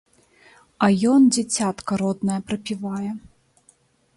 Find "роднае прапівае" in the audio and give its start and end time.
2.05-3.11